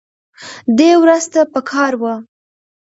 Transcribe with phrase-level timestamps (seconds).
[0.77, 2.15] دې ورځ ته پکار وه